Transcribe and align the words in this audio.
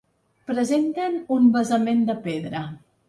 Presenten 0.51 1.19
un 1.37 1.47
basament 1.59 2.03
de 2.09 2.17
pedra. 2.25 2.65